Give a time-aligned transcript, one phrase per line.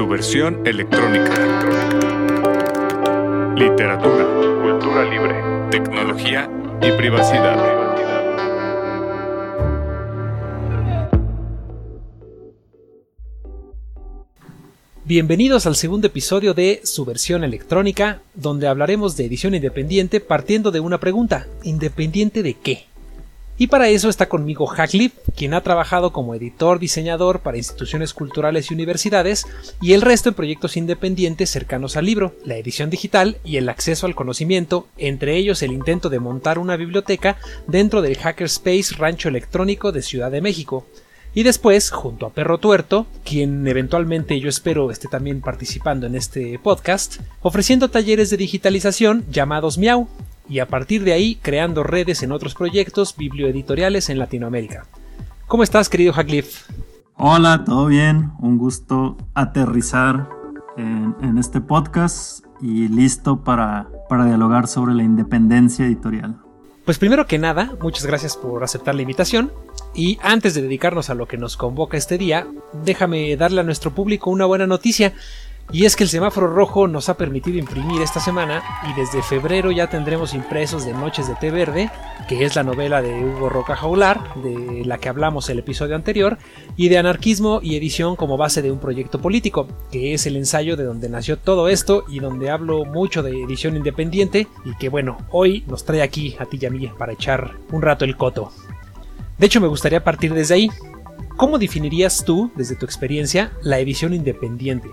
[0.00, 1.30] su versión electrónica.
[3.54, 4.24] Literatura,
[4.62, 5.34] cultura libre,
[5.70, 6.50] tecnología
[6.80, 7.58] y privacidad.
[15.04, 20.80] Bienvenidos al segundo episodio de Su versión electrónica, donde hablaremos de edición independiente partiendo de
[20.80, 22.89] una pregunta, ¿independiente de qué?
[23.60, 28.70] Y para eso está conmigo Hacklip, quien ha trabajado como editor diseñador para instituciones culturales
[28.70, 29.46] y universidades,
[29.82, 34.06] y el resto en proyectos independientes cercanos al libro, la edición digital y el acceso
[34.06, 39.92] al conocimiento, entre ellos el intento de montar una biblioteca dentro del Hackerspace Rancho Electrónico
[39.92, 40.86] de Ciudad de México.
[41.34, 46.58] Y después, junto a Perro Tuerto, quien eventualmente yo espero esté también participando en este
[46.58, 50.08] podcast, ofreciendo talleres de digitalización llamados Miau,
[50.48, 54.86] y a partir de ahí creando redes en otros proyectos biblioeditoriales en Latinoamérica.
[55.46, 56.68] ¿Cómo estás, querido Hackliff?
[57.16, 58.32] Hola, todo bien.
[58.40, 60.28] Un gusto aterrizar
[60.76, 66.36] en, este podcast y listo para, para dialogar sobre la independencia editorial.
[66.84, 69.52] Pues primero que nada, muchas gracias por aceptar la invitación.
[69.94, 72.46] Y antes de dedicarnos a lo que nos convoca este día,
[72.84, 75.12] déjame darle a nuestro público una buena noticia.
[75.72, 79.70] Y es que el semáforo rojo nos ha permitido imprimir esta semana y desde febrero
[79.70, 81.90] ya tendremos impresos de Noches de Té Verde,
[82.28, 86.38] que es la novela de Hugo Roca Jaular, de la que hablamos el episodio anterior,
[86.76, 90.76] y de Anarquismo y Edición como base de un proyecto político, que es el ensayo
[90.76, 95.18] de donde nació todo esto y donde hablo mucho de edición independiente y que bueno,
[95.30, 98.50] hoy nos trae aquí a ti y a mí para echar un rato el coto.
[99.38, 100.70] De hecho me gustaría partir desde ahí.
[101.36, 104.90] ¿Cómo definirías tú, desde tu experiencia, la edición independiente?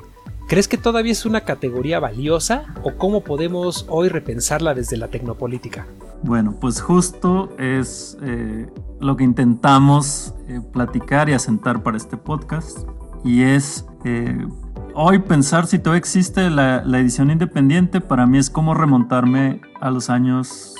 [0.48, 5.86] ¿Crees que todavía es una categoría valiosa o cómo podemos hoy repensarla desde la tecnopolítica?
[6.24, 8.66] Bueno, pues justo es eh,
[9.02, 12.88] lo que intentamos eh, platicar y asentar para este podcast
[13.26, 14.48] y es eh,
[14.96, 20.10] hoy pensar si todavía existe la, edición independiente para mí es como remontarme a los
[20.10, 20.76] años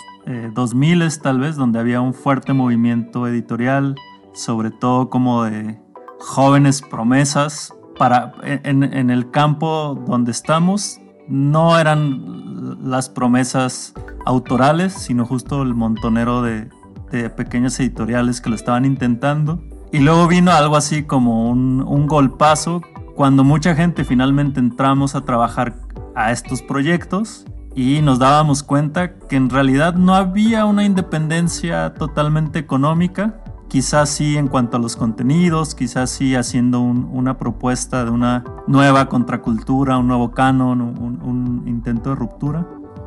[0.54, 3.96] 2000 tal vez donde había un fuerte movimiento editorial
[4.34, 5.80] sobre todo como de
[6.20, 13.94] jóvenes promesas para, en, el campo donde estamos no eran las promesas
[14.26, 16.70] autorales, sino justo el montonero de,
[17.12, 19.62] de pequeñas editoriales que lo estaban intentando.
[19.92, 22.82] Y luego vino algo así como un, un golpazo
[23.16, 25.76] cuando mucha gente finalmente entramos a trabajar
[26.16, 27.46] a estos proyectos
[27.78, 34.38] y nos dábamos cuenta que en realidad no había una independencia totalmente económica, quizás sí
[34.38, 40.08] en cuanto a los contenidos, quizás sí haciendo una propuesta de una nueva contracultura, un
[40.08, 42.66] nuevo canon, un, intento de ruptura,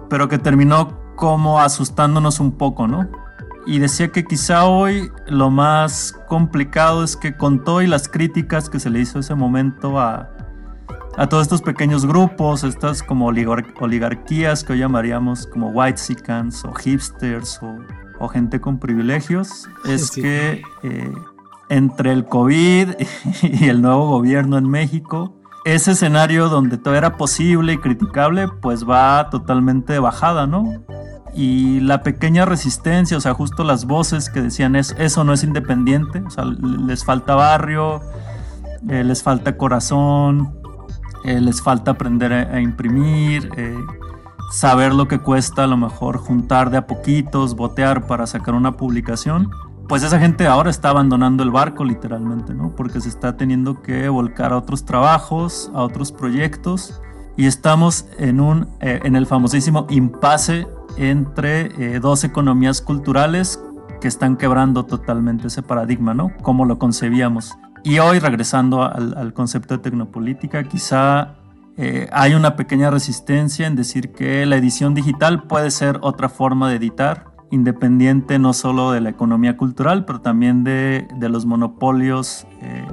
[0.08, 3.08] pero que terminó como asustándonos un poco, ¿no?
[3.66, 8.70] Y decía que quizá hoy lo más complicado es que con todo y las críticas
[8.70, 10.30] que se le hizo ese momento a,
[11.16, 16.00] a todos estos pequeños grupos, estas como oligarquías que hoy llamaríamos como white
[16.64, 17.76] o hipsters o
[18.20, 21.12] o gente con privilegios es que eh,
[21.70, 22.90] entre el COVID
[23.42, 28.88] y el nuevo gobierno en México, ese escenario donde todo era posible y criticable, pues
[28.88, 30.64] va totalmente de bajada, ¿no?
[31.34, 35.42] Y la pequeña resistencia, o sea, justo las voces que decían es, eso no es
[35.44, 38.00] independiente, o sea, les falta barrio,
[38.88, 40.54] eh, les falta corazón,
[41.24, 43.48] eh, les falta aprender a, imprimir,
[44.50, 48.76] saber lo que cuesta a lo mejor juntar de a poquitos, botear para sacar una
[48.76, 49.50] publicación,
[49.88, 52.74] pues esa gente ahora está abandonando el barco literalmente, ¿no?
[52.76, 57.00] Porque se está teniendo que volcar a otros trabajos, a otros proyectos
[57.36, 60.66] y estamos en, un, eh, en el famosísimo impasse
[60.96, 63.60] entre eh, dos economías culturales
[64.00, 66.32] que están quebrando totalmente ese paradigma, ¿no?
[66.42, 67.56] Como lo concebíamos.
[67.82, 71.39] Y hoy, regresando al, al concepto de tecnopolítica, quizá
[71.82, 76.68] eh, hay una pequeña resistencia en decir que la edición digital puede ser otra forma
[76.68, 82.86] de editar, independiente no solo de la economía cultural, pero también de, los monopolios eh,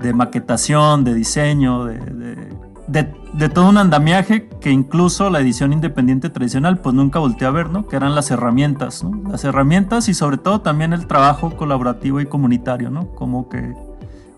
[0.00, 6.96] de maquetación, de diseño, de, todo un andamiaje que incluso la edición independiente tradicional pues
[6.96, 7.86] nunca volteó a ver, ¿no?
[7.86, 12.90] Que eran las herramientas, Las herramientas y sobre todo también el trabajo colaborativo y comunitario,
[12.90, 13.06] ¿no?
[13.14, 13.72] Como que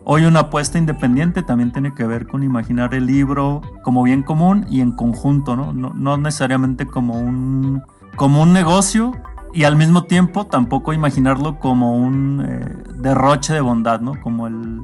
[0.06, 4.66] Hoy una apuesta independiente también tiene que ver con imaginar el libro como bien común
[4.68, 5.72] y en conjunto, ¿no?
[5.72, 7.82] No, necesariamente como un,
[8.14, 9.12] como un negocio
[9.54, 14.20] y al mismo tiempo tampoco imaginarlo como un eh, derroche de bondad, ¿no?
[14.20, 14.82] Como el,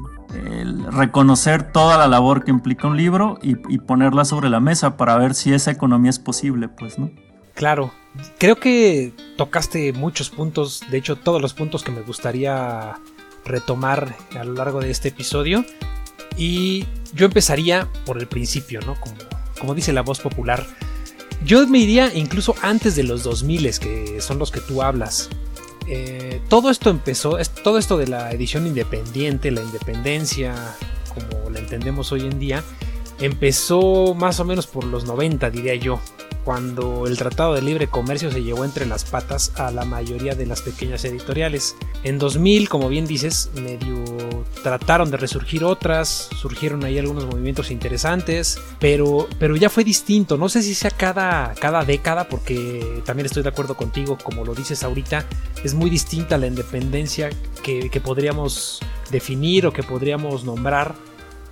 [0.91, 5.17] reconocer toda la labor que implica un libro y, y, ponerla sobre la mesa para
[5.17, 7.11] ver si esa economía es posible, pues, ¿no?
[7.55, 7.91] Claro,
[8.39, 12.95] creo que tocaste muchos puntos, de hecho todos los puntos que me gustaría
[13.45, 15.65] retomar a lo largo de este episodio.
[16.37, 18.97] Y yo empezaría por el principio, ¿no?
[19.59, 20.67] Como, dice la voz popular.
[21.45, 25.29] Yo me iría incluso antes de los 2000, que son los que tú hablas.
[25.87, 30.55] Eh, todo esto empezó, todo esto de la edición independiente, la independencia,
[31.15, 32.63] como la entendemos hoy en día,
[33.19, 36.01] empezó más o menos por los 90, diría yo
[36.45, 40.47] cuando el Tratado de Libre Comercio se llevó entre las patas a la mayoría de
[40.47, 41.77] las pequeñas editoriales.
[42.03, 44.05] En 2000, como bien dices, medio
[44.63, 50.37] trataron de resurgir otras, surgieron ahí algunos movimientos interesantes, pero, pero ya fue distinto.
[50.37, 54.55] No sé si sea cada, cada década, porque también estoy de acuerdo contigo, como lo
[54.55, 55.27] dices ahorita,
[55.65, 57.31] es muy distinta la independencia
[57.63, 60.95] que, que podríamos definir o que podríamos nombrar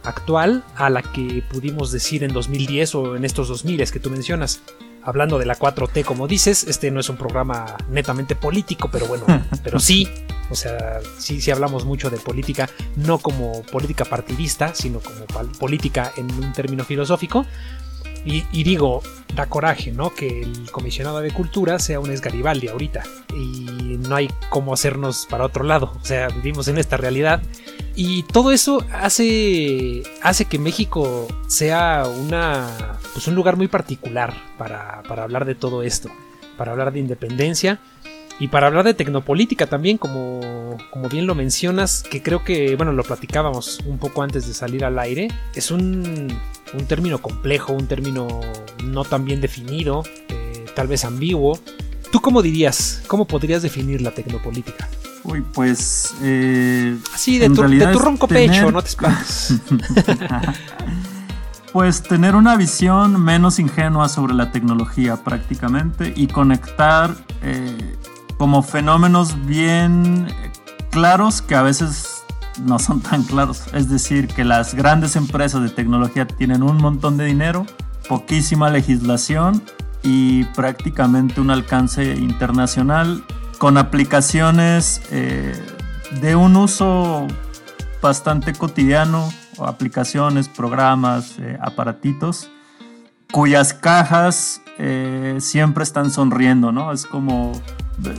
[0.08, 4.62] actual a la que pudimos decir en 2010 o en estos 2000 que tú mencionas.
[5.02, 9.24] Hablando de la 4T, como dices, este no es un programa netamente político, pero bueno,
[9.64, 10.08] pero sí,
[10.50, 15.24] o sea, sí, sí hablamos mucho de política, no como política partidista, sino como
[15.58, 17.46] política en un término filosófico.
[18.24, 19.02] Y, digo,
[19.34, 20.14] da coraje, ¿no?
[20.14, 23.02] Que el comisionado de cultura sea un Esgaribaldi ahorita.
[23.34, 25.94] Y no hay cómo hacernos para otro lado.
[25.98, 27.40] O sea, vivimos en esta realidad
[28.00, 35.02] y todo eso hace, hace que México sea una, pues un lugar muy particular para,
[35.02, 36.08] para hablar de todo esto,
[36.56, 37.80] para hablar de independencia
[38.38, 42.92] y para hablar de tecnopolítica también, como, como, bien lo mencionas, que creo que, bueno,
[42.92, 46.28] lo platicábamos un poco antes de salir al aire, es un,
[46.74, 48.28] un término complejo, un término
[48.84, 51.58] no tan bien definido, eh, tal vez ambiguo.
[52.12, 54.88] ¿Tú cómo dirías, cómo podrías definir la tecnopolítica?
[55.28, 56.14] Uy, pues.
[56.22, 57.62] Eh, sí, de tu,
[57.98, 59.60] ronco pecho, no te espantes.
[61.72, 67.96] pues tener una visión menos ingenua sobre la tecnología prácticamente y conectar eh,
[68.38, 70.26] como fenómenos bien
[70.90, 72.24] claros que a veces
[72.64, 73.64] no son tan claros.
[73.74, 77.66] Es decir, que las grandes empresas de tecnología tienen un montón de dinero,
[78.08, 79.62] poquísima legislación
[80.02, 83.22] y prácticamente un alcance internacional
[83.58, 85.52] con aplicaciones eh,
[86.20, 87.26] de un uso
[88.00, 92.50] bastante cotidiano, aplicaciones, programas, eh, aparatitos,
[93.32, 96.92] cuyas cajas eh, siempre están sonriendo, ¿no?
[96.92, 97.52] Es como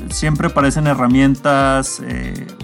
[0.09, 2.01] siempre parecen herramientas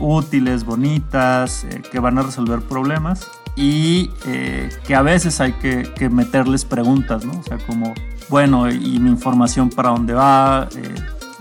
[0.02, 3.26] útiles, bonitas, que van a resolver problemas
[3.56, 4.10] y
[4.86, 7.40] que a veces hay que, meterles preguntas, ¿no?
[7.40, 7.94] O sea, como,
[8.28, 10.68] bueno, ¿y mi información para dónde va?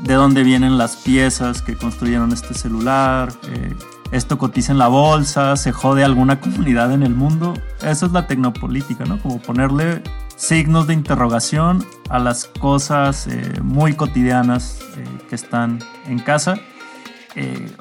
[0.05, 3.75] De dónde vienen las piezas que construyeron este celular, eh,
[4.12, 7.55] esto cotiza en la bolsa, se jode alguna comunidad en el mundo.
[7.83, 9.19] Eso es la tecnopolítica, ¿no?
[9.21, 10.03] Como ponerle
[10.37, 16.56] signos de interrogación a las cosas eh, muy cotidianas eh, que están en casa,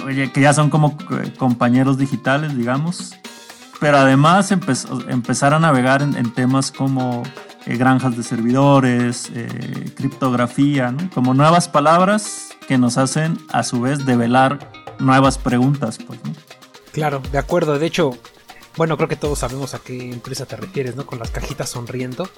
[0.04, 0.98] oye, que ya son como
[1.38, 3.14] compañeros digitales, digamos,
[3.80, 7.22] pero además empezar a navegar en temas como
[7.65, 14.06] eh, granjas de servidores, eh, criptografía, como nuevas palabras que nos hacen a su vez
[14.06, 15.98] develar nuevas preguntas.
[16.06, 16.19] Pues,
[16.94, 17.80] Claro, de acuerdo.
[17.80, 18.12] De hecho,
[18.77, 21.06] bueno, creo que todos sabemos a qué empresa te refieres, ¿no?
[21.06, 22.30] Con las cajitas sonriendo.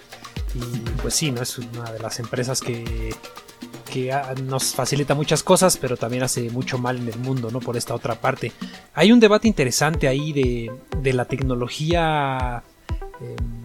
[0.56, 1.42] Y pues sí, ¿no?
[1.42, 3.14] Es una de las empresas que,
[3.92, 4.14] que
[4.44, 7.60] nos facilita muchas cosas, pero también hace mucho mal en el mundo, ¿no?
[7.60, 8.54] Por esta otra parte.
[8.94, 12.64] Hay un debate interesante ahí de, de la tecnología.
[13.20, 13.65] Em,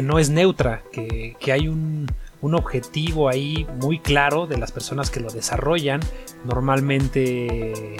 [0.00, 2.06] que no es neutra, que, hay un,
[2.40, 6.00] objetivo ahí muy claro de las personas que lo desarrollan,
[6.46, 7.96] normalmente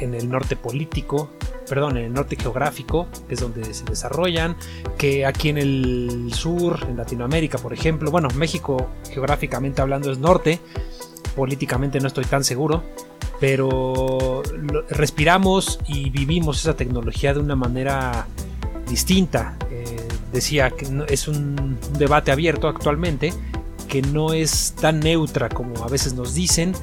[0.00, 1.30] en el norte político,
[1.68, 4.56] perdón, en el norte geográfico, que es donde se desarrollan,
[4.98, 10.58] que aquí en el sur, en Latinoamérica, por ejemplo, bueno, México geográficamente hablando es norte,
[11.36, 12.82] políticamente no estoy tan seguro,
[13.38, 14.42] pero
[14.90, 18.26] respiramos y vivimos esa tecnología de una manera
[18.88, 19.56] distinta.
[19.70, 23.32] Eh, decía que es un, debate abierto actualmente,
[23.88, 26.74] que no es tan neutra como a veces nos dicen,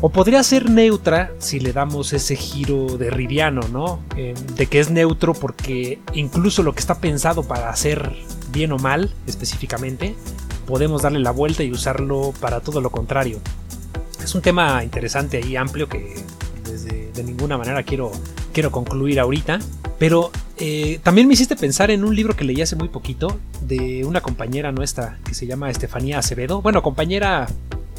[0.00, 4.00] o podría ser neutra si le damos ese giro de Riviano, ¿no?
[4.16, 8.12] Eh, de que es neutro porque incluso lo que está pensado para hacer
[8.50, 10.14] bien o mal, específicamente,
[10.66, 13.40] podemos darle la vuelta y usarlo para todo lo contrario.
[14.22, 16.16] Es un tema interesante y amplio que
[16.64, 18.10] desde de ninguna manera quiero,
[18.52, 19.60] quiero concluir ahorita.
[19.98, 24.04] Pero eh, también me hiciste pensar en un libro que leí hace muy poquito de
[24.04, 26.60] una compañera nuestra que se llama Estefanía Acevedo.
[26.60, 27.46] Bueno, compañera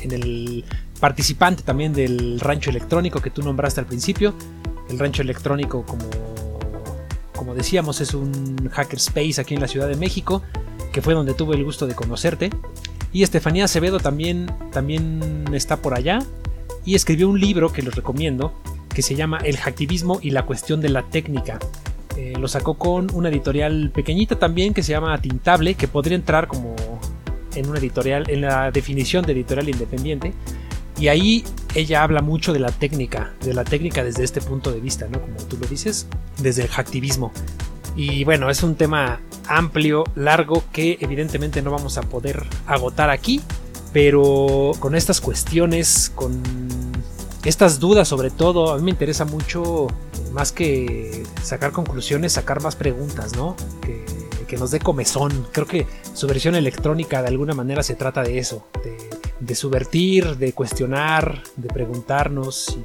[0.02, 0.66] en el
[1.00, 4.34] participante también del rancho electrónico que tú nombraste al principio.
[4.90, 6.06] El rancho electrónico, como,
[7.36, 10.44] como decíamos, es un hackerspace aquí en la Ciudad de México,
[10.94, 12.50] que fue donde tuve el gusto de conocerte.
[13.12, 16.20] Y Estefanía Acevedo también, también está por allá
[16.86, 18.54] y escribió un libro que les recomiendo,
[18.94, 21.60] que se llama El hacktivismo y la cuestión de la técnica.
[22.18, 26.48] Eh, lo sacó con una editorial pequeñita también que se llama Tintable, que podría entrar
[26.48, 26.76] como
[27.54, 30.34] en una editorial, en la definición de editorial independiente.
[31.00, 31.44] Y ahí
[31.76, 35.22] ella habla mucho de la técnica, de la técnica desde este punto de vista, ¿no?
[35.22, 36.08] Como tú lo dices,
[36.40, 37.32] desde el hacktivismo.
[37.96, 43.42] Y bueno, es un tema amplio, largo, que evidentemente no vamos a poder agotar aquí,
[43.94, 46.42] pero con estas cuestiones, con
[47.44, 49.88] estas dudas sobre todo, a mí me interesa mucho,
[50.32, 53.56] más que sacar conclusiones, sacar más preguntas, ¿no?
[53.82, 54.06] Que,
[54.58, 55.46] nos dé comezón.
[55.52, 58.66] Creo que su versión electrónica de alguna manera se trata de eso,
[59.42, 62.78] de, subvertir, de cuestionar, de preguntarnos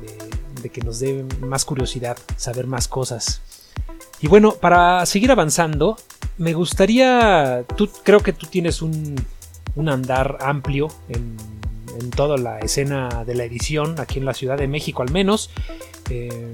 [0.56, 3.40] y de, que nos dé más curiosidad, saber más cosas.
[4.20, 5.96] Y bueno, para seguir avanzando,
[6.36, 9.14] me gustaría, tú creo que tú tienes un,
[9.76, 11.36] un andar amplio en
[12.00, 15.50] en toda la escena de la edición, aquí en la Ciudad de México al menos.
[16.10, 16.52] Eh,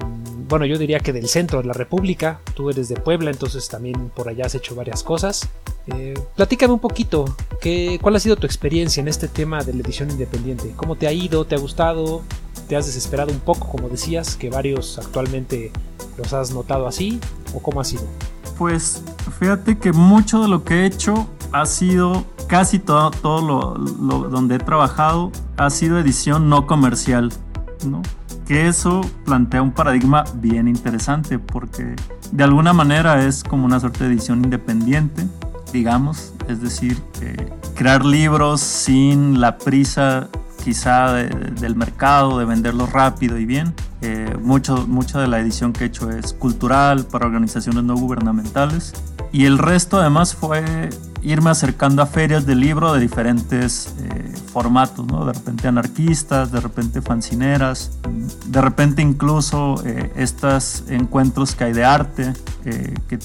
[0.49, 4.11] bueno, yo diría que del centro de la República, tú eres de Puebla, entonces también
[4.15, 5.49] por allá has hecho varias cosas.
[5.89, 7.25] Eh, platícame un poquito,
[7.61, 10.73] ¿qué, ¿cuál ha sido tu experiencia en este tema de la edición independiente?
[10.77, 11.45] ¿Cómo te ha ido?
[11.45, 12.23] ¿Te ha gustado?
[12.69, 15.73] ¿Te has desesperado un poco, como decías, que varios actualmente
[16.17, 17.21] los has notado así?
[17.55, 18.05] ¿O cómo ha sido?
[18.59, 19.03] Pues
[19.39, 24.57] fíjate que mucho de lo que he hecho ha sido casi todo, todo lo, donde
[24.57, 27.33] he trabajado ha sido edición no comercial,
[27.87, 28.03] ¿no?
[28.47, 31.97] Que eso plantea un paradigma bien interesante porque
[32.33, 35.27] de alguna manera es como una suerte de edición independiente,
[35.73, 37.03] digamos, es decir,
[37.75, 40.29] crear libros sin la prisa
[40.65, 43.75] quizá del mercado, de venderlos rápido y bien.
[44.01, 48.95] Eh, mucho, mucha de la edición que he hecho es cultural para organizaciones no gubernamentales
[49.33, 50.91] y el resto además fue
[51.29, 55.07] irme acercando a ferias de libro de diferentes eh, formatos.
[55.07, 57.99] De repente anarquistas, de repente fancineras,
[58.47, 62.33] de repente incluso eh, estos encuentros que hay de arte,
[62.65, 63.19] eh, que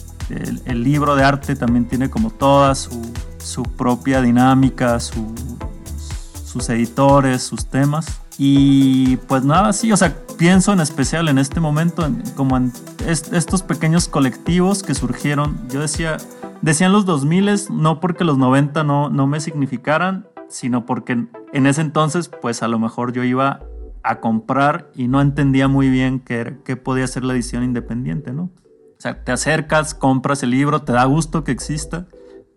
[0.65, 3.01] el, libro de arte también tiene como toda su,
[3.37, 8.05] su propia dinámica, sus editores, sus temas.
[8.37, 12.73] Y pues nada, sí, o sea, pienso en especial en este momento en, como en
[13.07, 15.57] estos pequeños colectivos que surgieron.
[15.69, 16.17] Yo decía,
[16.63, 21.81] decían los 2000 no porque los 90 no, no me significaran, sino porque en ese
[21.81, 23.61] entonces pues a lo mejor yo iba
[24.01, 28.43] a comprar y no entendía muy bien qué, qué podía ser la edición independiente, ¿no?
[28.43, 32.07] O sea, te acercas, compras el libro, te da gusto que exista,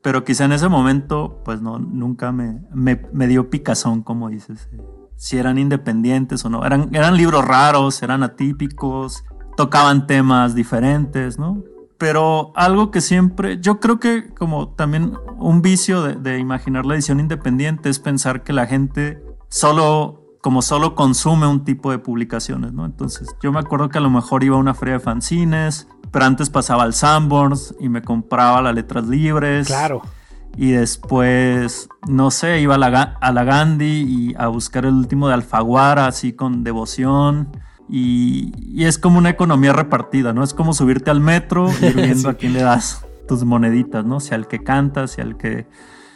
[0.00, 4.68] pero quizá en ese momento pues no, nunca me, me, me dio picazón, como dices.
[4.72, 6.64] Eh si eran independientes o no.
[6.64, 9.24] Eran, eran libros raros, eran atípicos,
[9.56, 11.64] tocaban temas diferentes, ¿no?
[11.98, 17.20] Pero algo que siempre, yo creo que como también un vicio de, imaginar la edición
[17.20, 22.84] independiente es pensar que la gente solo como solo consume un tipo de publicaciones, ¿no?
[22.84, 26.24] Entonces, yo me acuerdo que a lo mejor iba a una feria de fanzines, pero
[26.24, 29.66] antes pasaba al Sanborns y me compraba las letras libres.
[29.66, 30.02] Claro
[30.56, 32.88] y después, no sé, iba a la,
[33.20, 37.48] a la Gandhi y a buscar el último de Alfaguara, así con devoción.
[37.88, 40.42] Y, y, es como una economía repartida, ¿no?
[40.42, 44.20] Es como subirte al metro y ir viendo a quién le das tus moneditas, ¿no?
[44.20, 45.66] Si al que canta, si al que,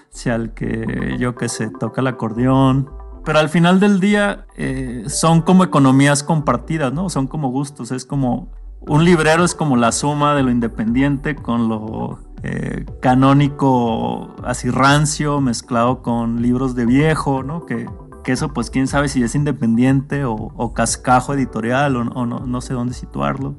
[0.09, 2.91] si al que, yo qué sé, toca el acordeón.
[3.25, 7.09] Pero al final del día eh, son como economías compartidas, ¿no?
[7.11, 8.49] Son como gustos, es como
[8.81, 15.41] un librero es como la suma de lo independiente con lo eh, canónico así rancio
[15.43, 17.67] mezclado con libros de viejo, ¿no?
[17.67, 17.87] Que,
[18.23, 22.75] que eso pues quién sabe si es independiente o, cascajo editorial o, no, no, sé
[22.75, 23.57] dónde situarlo.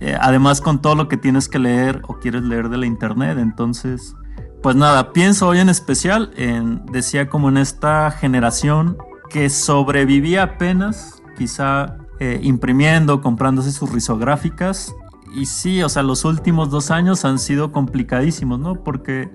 [0.00, 3.38] Eh, además con todo lo que tienes que leer o quieres leer de la internet,
[3.38, 4.14] entonces
[4.62, 8.98] pues nada, pienso hoy en especial en, decía como en esta generación
[9.30, 14.94] que sobrevivía apenas, quizá eh, imprimiendo, comprándose sus risográficas
[15.34, 18.82] y sí, o sea, los últimos dos años han sido complicadísimos, ¿no?
[18.82, 19.30] Porque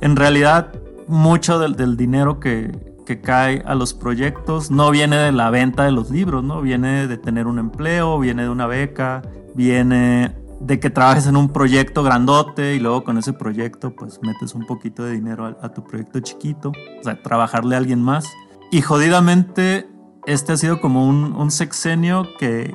[0.00, 0.72] en realidad
[1.08, 2.85] mucho del, dinero que,
[3.20, 6.60] cae a los proyectos no viene de la venta de los libros, ¿no?
[6.60, 9.22] Viene de tener un empleo, viene de una beca,
[9.54, 14.54] viene de que trabajes en un proyecto grandote y luego con ese proyecto pues metes
[14.54, 18.26] un poquito de dinero a, tu proyecto chiquito, o sea, trabajarle a alguien más.
[18.70, 19.88] Y jodidamente
[20.26, 22.74] este ha sido como un sexenio que,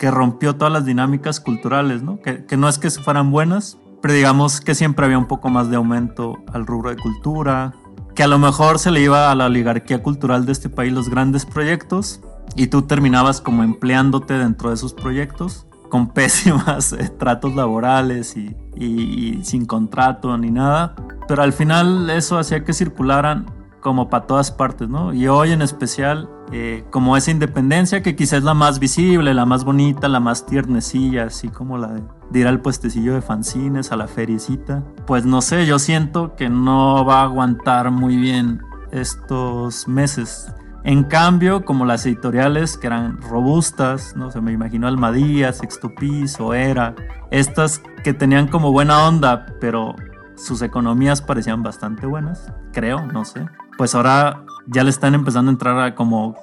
[0.00, 2.20] que rompió todas las dinámicas culturales, ¿no?
[2.20, 5.68] Que, que, no es que fueran buenas, pero digamos que siempre había un poco más
[5.68, 7.74] de aumento al rubro de cultura,
[8.20, 11.08] que a lo mejor se le iba a la oligarquía cultural de este país los
[11.08, 12.20] grandes proyectos
[12.54, 19.40] y tú terminabas como empleándote dentro de esos proyectos con pésimas eh, tratos laborales y,
[19.42, 20.94] sin contrato ni nada,
[21.28, 23.46] pero al final eso hacía que circularan
[23.80, 25.12] como para todas partes, ¿no?
[25.12, 29.46] Y hoy en especial, eh, como esa independencia que quizás es la más visible, la
[29.46, 33.96] más bonita, la más tiernecilla, así como la de, ir al puestecillo de fanzines, a
[33.96, 38.60] la feriecita, pues no sé, yo siento que no va a aguantar muy bien
[38.92, 40.52] estos meses.
[40.82, 46.54] En cambio, como las editoriales que eran robustas, no se me imaginó Almadía, Sexto Piso,
[46.54, 46.94] Era,
[47.30, 49.94] estas que tenían como buena onda, pero
[50.36, 53.46] sus economías parecían bastante buenas, creo, no sé.
[53.80, 56.36] Pues ahora ya le están empezando a entrar a como,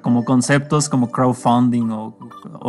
[0.00, 2.16] como conceptos como crowdfunding o,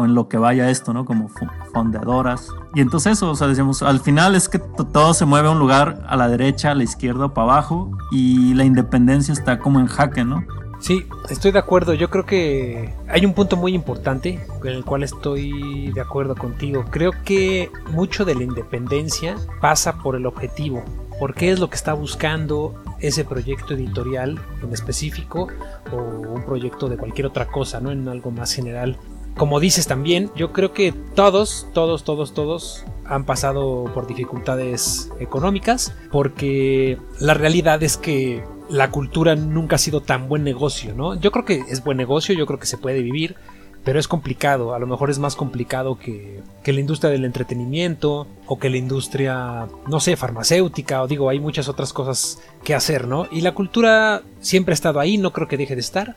[0.04, 1.06] en lo que vaya esto, ¿no?
[1.06, 1.30] Como
[1.72, 2.50] fondeadoras.
[2.76, 5.60] Y entonces eso, o sea, decimos, al final es que todo se mueve a un
[5.60, 9.88] lugar a la derecha, a la izquierda para abajo y la independencia está como en
[9.88, 10.44] jaque, ¿no?
[10.82, 11.94] Sí, estoy de acuerdo.
[11.94, 16.84] Yo creo que hay un punto muy importante con el cual estoy de acuerdo contigo.
[16.90, 20.84] Creo que mucho de la independencia pasa por el objetivo,
[21.20, 25.48] por qué es lo que está buscando ese proyecto editorial en específico
[25.92, 27.92] o un proyecto de cualquier otra cosa, ¿no?
[27.92, 28.98] En algo más general.
[29.36, 35.94] Como dices también, yo creo que todos, todos, todos, todos han pasado por dificultades económicas
[36.12, 41.20] porque la realidad es que la cultura nunca ha sido tan buen negocio, ¿no?
[41.20, 43.36] Yo creo que es buen negocio, yo creo que se puede vivir,
[43.84, 48.28] pero es complicado, a lo mejor es más complicado que, que, la industria del entretenimiento
[48.46, 53.08] o que la industria, no sé, farmacéutica o digo, hay muchas otras cosas que hacer,
[53.08, 53.28] ¿no?
[53.32, 56.16] Y la cultura siempre ha estado ahí, no creo que deje de estar,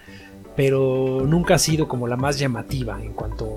[0.56, 3.56] pero nunca ha sido como la más llamativa en cuanto,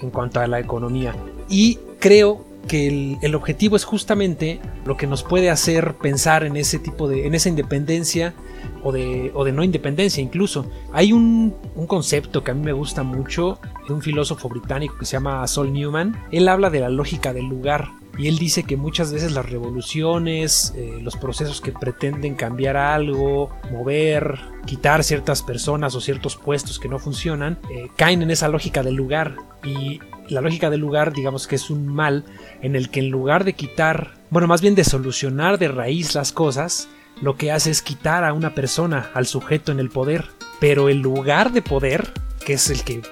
[0.00, 1.14] en cuanto a la economía.
[1.48, 6.78] Y creo que el, objetivo es justamente lo que nos puede hacer pensar en ese
[6.78, 8.34] tipo de, en esa independencia
[8.82, 10.70] o de, o de no independencia incluso.
[10.92, 11.54] Hay un,
[11.86, 15.72] concepto que a mí me gusta mucho de un filósofo británico que se llama Sol
[15.72, 16.16] Newman.
[16.32, 17.88] Él habla de la lógica del lugar.
[18.18, 23.50] Y él dice que muchas veces las revoluciones, eh, los procesos que pretenden cambiar algo,
[23.70, 28.82] mover, quitar ciertas personas o ciertos puestos que no funcionan, eh, caen en esa lógica
[28.82, 29.36] del lugar.
[29.62, 32.24] Y la lógica del lugar, digamos que es un mal
[32.62, 36.32] en el que en lugar de quitar, bueno, más bien de solucionar de raíz las
[36.32, 36.88] cosas,
[37.20, 40.26] lo que hace es quitar a una persona, al sujeto en el poder.
[40.60, 42.12] Pero el lugar de poder,
[42.44, 43.02] que es el que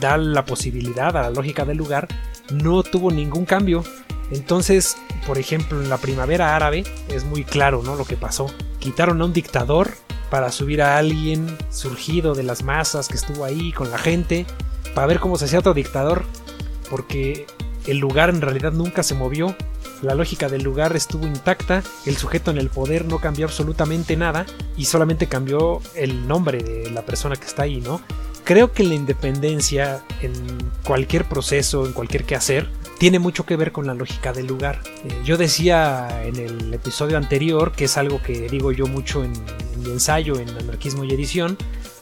[0.00, 2.08] da la posibilidad a la lógica del lugar,
[2.52, 3.84] no tuvo ningún cambio.
[4.30, 4.96] Entonces,
[5.26, 7.96] por ejemplo, en la primavera árabe es muy claro, ¿no?
[7.96, 8.46] Lo que pasó.
[8.78, 9.90] Quitaron a un dictador
[10.30, 14.46] para subir a alguien surgido de las masas que estuvo ahí con la gente,
[14.94, 16.24] para ver cómo se hacía otro dictador
[16.90, 17.46] porque
[17.86, 19.54] el lugar en realidad nunca se movió,
[20.02, 24.46] la lógica del lugar estuvo intacta, el sujeto en el poder no cambió absolutamente nada
[24.76, 28.00] y solamente cambió el nombre de la persona que está ahí, ¿no?
[28.44, 30.32] Creo que la independencia en
[30.84, 34.80] cualquier proceso, en cualquier quehacer, tiene mucho que ver con la lógica del lugar.
[35.04, 39.32] Eh, yo decía en el episodio anterior, que es algo que digo yo mucho en,
[39.74, 41.56] en mi ensayo en Anarquismo y Edición,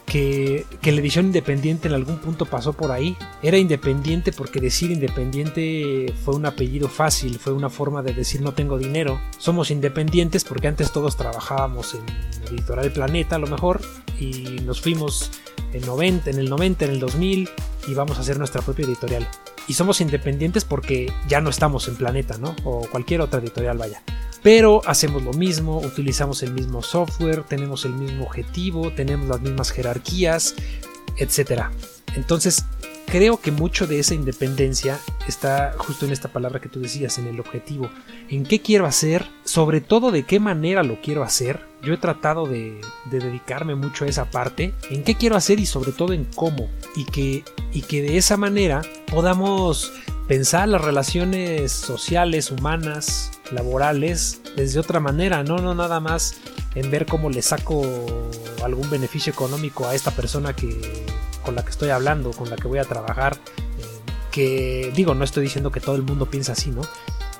[0.08, 3.16] que, la edición independiente en algún punto pasó por ahí.
[3.42, 8.54] Era independiente porque decir independiente fue un apellido fácil, fue una forma de decir no
[8.54, 9.20] tengo dinero.
[9.36, 12.02] Somos independientes porque antes todos trabajábamos en
[12.50, 13.80] Editorial Planeta a lo mejor
[14.18, 15.30] y nos fuimos
[15.72, 17.48] en, 90, en el 90, en el 2000
[17.88, 19.28] y vamos a hacer nuestra propia editorial.
[19.66, 22.56] Y somos independientes porque ya no estamos en Planeta, ¿no?
[22.64, 24.02] O cualquier otra editorial vaya
[24.42, 29.70] pero hacemos lo mismo, utilizamos el mismo software, tenemos el mismo objetivo, tenemos las mismas
[29.70, 30.54] jerarquías,
[31.16, 31.64] etc.
[32.14, 32.64] Entonces,
[33.08, 37.26] creo que mucho de esa independencia está justo en esta palabra que tú decías, en
[37.26, 37.90] el objetivo.
[38.28, 39.26] ¿En qué quiero hacer?
[39.44, 41.66] Sobre todo de qué manera lo quiero hacer.
[41.82, 44.74] Yo he tratado de, dedicarme mucho a esa parte.
[44.90, 46.68] ¿En qué quiero hacer y sobre todo en cómo?
[46.94, 49.92] Y que, y que de esa manera podamos
[50.28, 56.34] pensar las relaciones sociales, humanas, laborales desde otra manera, no, no nada más
[56.74, 57.82] en ver cómo le saco
[58.62, 61.06] algún beneficio económico a esta persona que
[61.48, 63.38] con la que estoy hablando, con la que voy a trabajar,
[63.78, 66.82] eh, que digo, no estoy diciendo que todo el mundo piensa así, ¿no?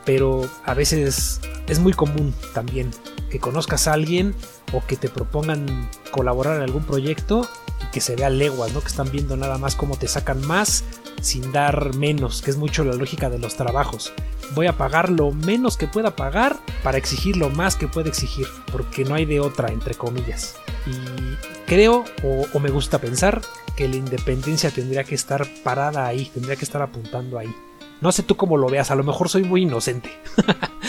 [0.07, 2.90] Pero a veces es muy común también
[3.31, 4.35] que conozcas a alguien
[4.73, 7.47] o que te propongan colaborar en algún proyecto
[7.87, 8.81] y que se vea leguas, ¿no?
[8.81, 10.85] Que están viendo nada más cómo te sacan más
[11.20, 14.12] sin dar menos, que es mucho la lógica de los trabajos.
[14.54, 18.46] Voy a pagar lo menos que pueda pagar para exigir lo más que pueda exigir,
[18.72, 20.57] porque no hay de otra, entre comillas.
[20.87, 23.42] Y creo, o, me gusta pensar,
[23.76, 27.54] que la independencia tendría que estar parada ahí, tendría que estar apuntando ahí.
[28.00, 30.11] No sé tú cómo lo veas, a lo mejor soy muy inocente.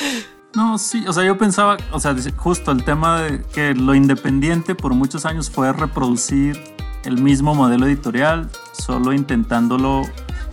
[0.56, 4.74] No, sí, o sea, yo pensaba, o sea, justo el tema de que lo independiente
[4.74, 6.60] por muchos años fue reproducir
[7.06, 10.04] el mismo modelo editorial, solo intentándolo.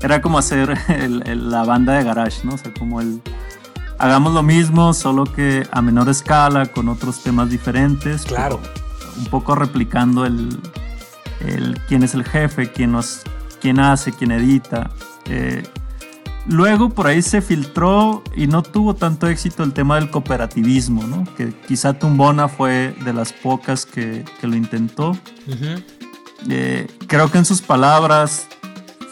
[0.02, 0.78] Era como hacer
[1.26, 2.54] la banda de garage, ¿no?
[2.54, 3.20] O sea, como el.
[3.98, 8.24] Hagamos lo mismo, solo que a menor escala, con otros temas diferentes.
[8.24, 8.60] Claro.
[9.16, 10.60] un poco replicando el,
[11.40, 13.22] el quién es el jefe, quién, nos,
[13.60, 14.90] quién hace, quién edita.
[15.24, 15.62] Eh,
[16.46, 21.24] luego por ahí se filtró y no tuvo tanto éxito el tema del cooperativismo, ¿no?
[21.36, 25.16] que quizá Tumbona fue de las pocas que, que lo intentó.
[26.48, 28.46] Eh, creo que en sus palabras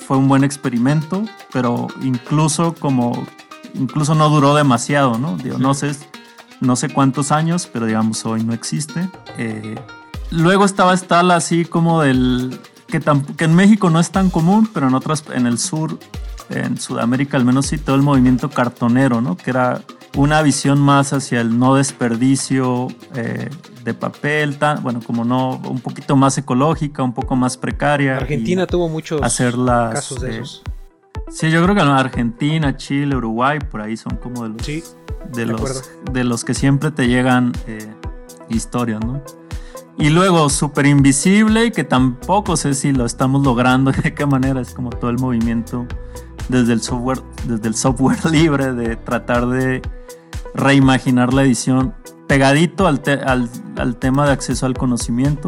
[0.07, 3.27] fue un buen experimento, pero incluso como
[3.75, 5.37] incluso no duró demasiado, ¿no?
[5.37, 5.93] Digo, no sé,
[6.61, 9.09] no sé cuántos años, pero digamos hoy no existe.
[9.39, 9.75] Eh,
[10.31, 13.01] luego estaba esta así como del que,
[13.37, 15.99] que en México no es tan común, pero en otras, en el sur,
[16.51, 19.37] en Sudamérica al menos sí, todo el movimiento cartonero, ¿no?
[19.37, 19.83] Que era
[20.17, 23.51] una visión más hacia el no desperdicio eh,
[23.85, 28.17] de papel, tan, bueno, como no, un poquito más ecológica, un poco más precaria.
[28.17, 30.63] Argentina tuvo muchos casos de esos.
[31.29, 34.67] Sí, yo creo que Argentina, Chile, Uruguay, por ahí son como de los,
[35.33, 37.87] de, los, de los que siempre te llegan eh,
[38.49, 39.23] historias, ¿no?
[39.97, 44.61] Y luego, súper invisible y que tampoco sé si lo estamos logrando, de qué manera,
[44.61, 45.87] es como todo el movimiento
[46.49, 49.83] desde el software, desde el software libre de tratar de
[50.55, 51.95] reimaginar la edición
[52.35, 53.01] pegadito al,
[53.77, 55.47] al, tema de acceso al conocimiento,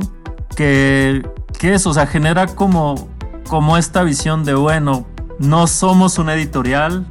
[0.54, 3.08] que, que eso, o sea, genera como,
[3.48, 5.04] como esta visión de, bueno,
[5.40, 7.04] no somos una editorial,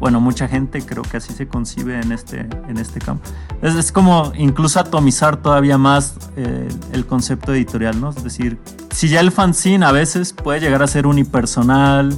[0.00, 3.28] bueno, mucha gente creo que así se concibe en este, en este campo.
[3.60, 8.08] Es, es como incluso atomizar todavía más eh, el concepto editorial, ¿no?
[8.08, 8.58] Es decir,
[8.92, 12.16] si ya el fanzine a veces puede llegar a ser unipersonal,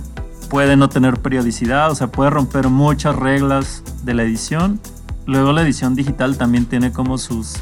[0.49, 4.81] puede no tener periodicidad, o sea, puede romper muchas reglas de la edición,
[5.26, 7.54] luego la edición digital también tiene como sus,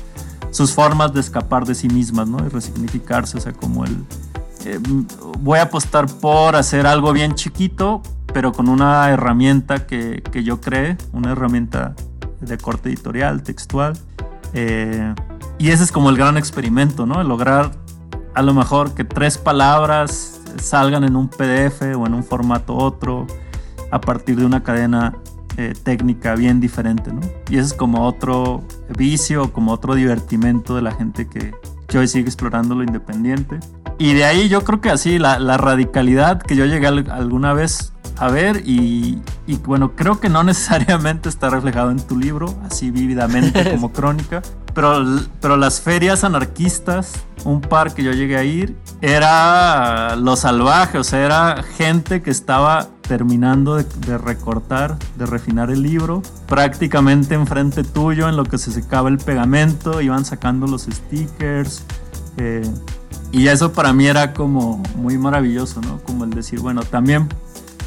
[0.51, 2.45] sus formas de escapar de sí mismas, ¿no?
[2.45, 4.05] Y resignificarse, o sea, como el...
[4.65, 4.79] Eh,
[5.41, 10.61] voy a apostar por hacer algo bien chiquito, pero con una herramienta que, que yo
[10.61, 11.95] cree, una herramienta
[12.41, 13.99] de corte editorial, textual.
[14.53, 15.15] Eh,
[15.59, 17.23] y ese es como el gran experimento, ¿no?
[17.23, 17.73] Lograr
[18.35, 23.27] a lo mejor que tres palabras salgan en un PDF o en un formato otro
[23.91, 25.15] a partir de una cadena
[25.61, 27.21] eh, técnica bien diferente, ¿no?
[27.51, 28.63] Y ese es como otro
[28.97, 31.53] vicio, como otro divertimento de la gente que,
[31.89, 33.59] que hoy sigue explorando lo independiente.
[33.99, 37.93] Y de ahí yo creo que así la, la radicalidad que yo llegué alguna vez
[38.19, 42.93] a ver y, y, bueno, creo que no necesariamente está reflejado en tu libro, así
[42.93, 44.43] vívidamente como crónica,
[44.75, 45.05] pero,
[45.41, 51.05] pero las ferias anarquistas, un par que yo llegué a ir, era lo salvaje, o
[51.05, 58.29] sea, era gente que estaba terminando de, recortar, de refinar el libro, prácticamente enfrente tuyo
[58.29, 61.85] en lo que se secaba el pegamento, iban sacando los stickers.
[62.37, 62.69] Eh,
[63.31, 65.99] y eso para mí era como muy maravilloso, ¿no?
[66.03, 67.29] Como el decir, bueno, también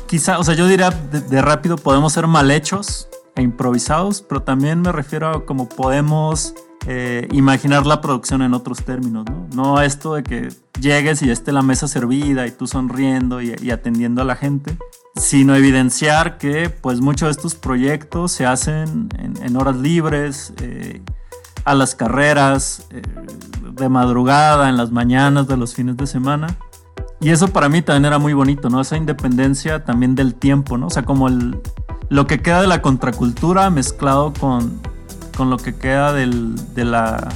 [0.07, 4.81] quizá, o sea, yo diría de, rápido podemos ser mal hechos e improvisados, pero también
[4.81, 6.53] me refiero a como podemos
[6.87, 9.47] eh, imaginar la producción en otros términos, ¿no?
[9.53, 14.21] No esto de que llegues y esté la mesa servida y tú sonriendo y, atendiendo
[14.21, 14.77] a la gente,
[15.15, 21.01] sino evidenciar que pues muchos de estos proyectos se hacen en, horas libres, eh,
[21.65, 23.01] a las carreras, eh,
[23.73, 26.57] de madrugada, en las mañanas de los fines de semana
[27.21, 28.81] y eso para mí también era muy bonito, ¿no?
[28.81, 30.87] Esa independencia también del tiempo, ¿no?
[30.87, 31.61] O sea, como el,
[32.11, 34.81] lo que queda de la contracultura mezclado con,
[35.37, 37.29] con lo que queda del, de, la,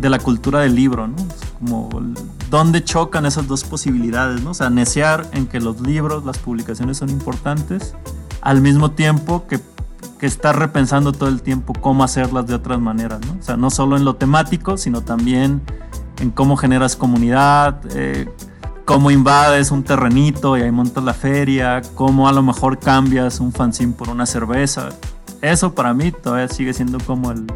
[0.00, 1.14] de la cultura del libro, ¿no?
[1.60, 1.88] como
[2.50, 4.50] dónde chocan esas dos posibilidades, ¿no?
[4.50, 7.94] O sea, necear en que los libros, las publicaciones son importantes,
[8.40, 9.60] al mismo tiempo que,
[10.18, 13.38] que estar repensando todo el tiempo cómo hacerlas de otras maneras, ¿no?
[13.38, 15.62] O sea, no solo en lo temático, sino también
[16.18, 18.28] en cómo generas comunidad, eh,
[18.86, 23.52] cómo invades un terrenito y ahí montas la feria, cómo a lo mejor cambias un
[23.52, 24.90] fanzine por una cerveza.
[25.42, 27.46] Eso para mí todavía sigue siendo como el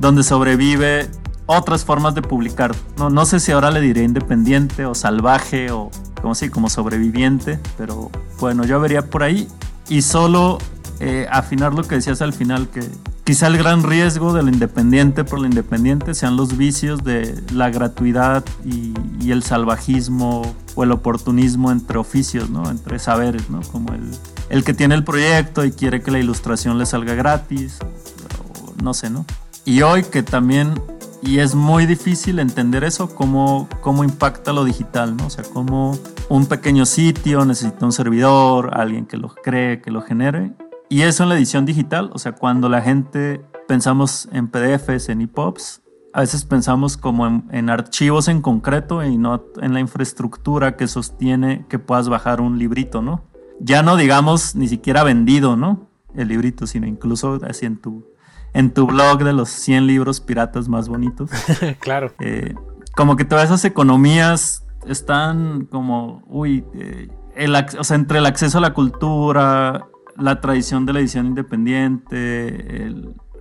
[0.00, 1.08] donde sobrevive
[1.46, 2.74] otras formas de publicar.
[2.98, 8.10] No, sé si ahora le diré independiente o salvaje o como si como sobreviviente, pero
[8.40, 9.48] bueno, yo vería por ahí
[9.88, 10.58] y solo
[10.98, 12.80] eh, afinar lo que decías al final que
[13.26, 17.70] Quizá el gran riesgo de lo independiente por lo independiente sean los vicios de la
[17.70, 18.94] gratuidad y,
[19.28, 22.70] el salvajismo o el oportunismo entre oficios, ¿no?
[22.70, 23.60] entre saberes, ¿no?
[23.62, 24.08] como el,
[24.48, 28.94] el, que tiene el proyecto y quiere que la ilustración le salga gratis, o, no
[28.94, 29.26] sé, ¿no?
[29.64, 30.80] Y hoy que también,
[31.20, 35.26] y es muy difícil entender eso, cómo, cómo impacta lo digital, ¿no?
[35.26, 40.02] o sea, cómo un pequeño sitio necesita un servidor, alguien que lo cree, que lo
[40.02, 40.52] genere,
[40.88, 45.22] y eso en la edición digital, o sea, cuando la gente pensamos en PDFs, en
[45.22, 50.86] EPUBs, a veces pensamos como en, archivos en concreto y no en la infraestructura que
[50.88, 53.24] sostiene que puedas bajar un librito, ¿no?
[53.60, 55.90] Ya no digamos ni siquiera vendido, ¿no?
[56.14, 58.06] El librito, sino incluso así en tu,
[58.54, 61.30] en tu blog de los 100 libros piratas más bonitos.
[61.80, 62.14] claro.
[62.20, 62.54] Eh,
[62.94, 68.56] como que todas esas economías están como, uy, eh, el, o sea, entre el acceso
[68.56, 69.86] a la cultura,
[70.18, 72.92] la tradición de la edición independiente,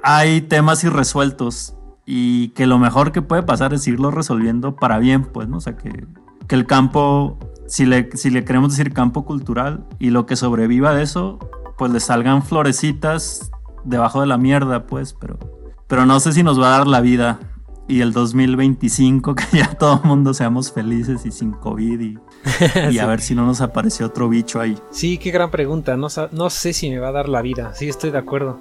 [0.04, 5.24] hay temas irresueltos y que lo mejor que puede pasar es irlo resolviendo para bien,
[5.24, 5.58] pues, ¿no?
[5.58, 6.06] O sea, que,
[6.48, 10.94] que el campo, si le, si le queremos decir campo cultural y lo que sobreviva
[10.94, 11.40] de eso,
[11.78, 13.52] pues le salgan florecitas
[13.84, 15.40] debajo de la mierda, pues, pero,
[15.88, 17.40] pero no sé si nos va a dar la vida
[17.88, 22.18] y el 2025 que ya todo el mundo seamos felices y sin COVID y,
[22.92, 24.78] y a ver si no nos apareció otro bicho ahí.
[24.92, 25.98] Sí, qué gran pregunta.
[25.98, 27.74] No, no sé si me va a dar la vida.
[27.76, 28.60] Sí, estoy de acuerdo.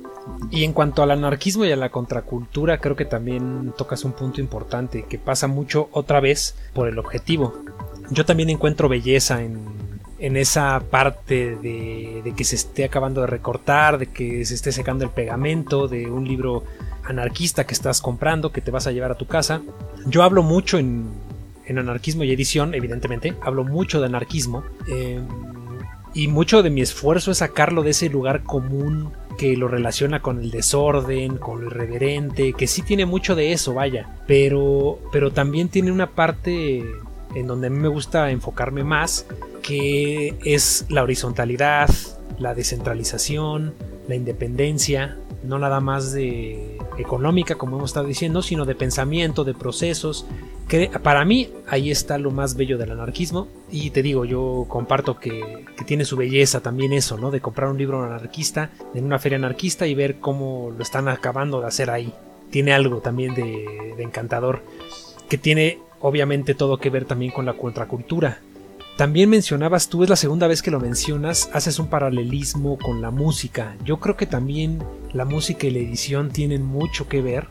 [0.50, 4.40] Y en cuanto al anarquismo y a la contracultura, creo que también tocas un punto
[4.40, 7.54] importante que pasa mucho otra vez por el objetivo.
[8.10, 9.66] Yo también encuentro belleza en,
[10.18, 14.72] en esa parte de, de, que se esté acabando de recortar, de que se esté
[14.72, 16.64] secando el pegamento, de un libro
[17.04, 19.60] anarquista que estás comprando, que te vas a llevar a tu casa.
[20.06, 21.10] Yo hablo mucho en,
[21.66, 24.64] en anarquismo y edición, evidentemente, hablo mucho de anarquismo.
[24.88, 25.20] Eh,
[26.14, 30.40] y mucho de mi esfuerzo es sacarlo de ese lugar común que lo relaciona con
[30.40, 35.68] el desorden, con lo irreverente, que sí tiene mucho de eso, vaya, pero, pero también
[35.68, 36.84] tiene una parte
[37.34, 39.26] en donde a mí me gusta enfocarme más,
[39.62, 41.90] que es la horizontalidad,
[42.38, 43.74] la descentralización,
[44.06, 49.54] la independencia, no nada más de económica, como hemos estado diciendo, sino de pensamiento, de
[49.54, 50.26] procesos.
[50.68, 53.48] Que para mí ahí está lo más bello del anarquismo.
[53.70, 57.30] Y te digo, yo comparto que, tiene su belleza también eso, ¿no?
[57.30, 61.60] De comprar un libro anarquista en una feria anarquista y ver cómo lo están acabando
[61.60, 62.12] de hacer ahí.
[62.50, 64.62] Tiene algo también de, de encantador.
[65.28, 68.40] Que tiene obviamente todo que ver también con la contracultura
[68.96, 73.10] también mencionabas, tú es la segunda vez que lo mencionas, haces un paralelismo con la
[73.10, 73.76] música.
[73.84, 77.48] Yo creo que también la música y la edición tienen mucho que ver.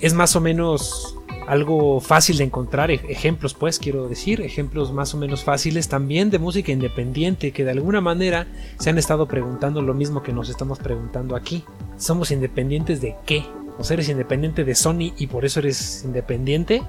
[0.00, 1.16] Es más o menos
[1.48, 6.30] algo fácil de encontrar, e-, ejemplos pues quiero decir, ejemplos más o menos fáciles también
[6.30, 8.46] de música independiente que de alguna manera
[8.78, 11.64] se han estado preguntando lo mismo que nos estamos preguntando aquí.
[11.98, 13.44] ¿Somos independientes de qué?
[13.78, 16.82] O eres independiente de Sony y por eso eres independiente,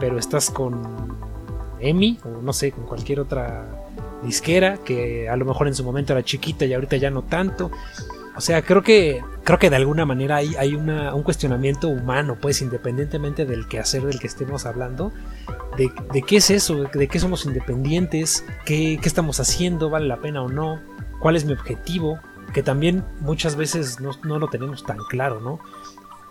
[0.00, 1.31] pero estás con
[1.82, 3.66] EMI o no sé, con cualquier otra
[4.22, 7.70] disquera que a lo mejor en su momento era chiquita y ahorita ya no tanto.
[8.34, 12.62] O sea, creo que creo que de alguna manera hay, hay un cuestionamiento humano, pues
[12.62, 15.12] independientemente del quehacer del que estemos hablando,
[15.76, 20.48] de, qué es eso, de qué somos independientes, qué, estamos haciendo, vale la pena o
[20.48, 20.80] no,
[21.20, 22.20] cuál es mi objetivo,
[22.52, 25.60] que también muchas veces no, lo tenemos tan claro, ¿no?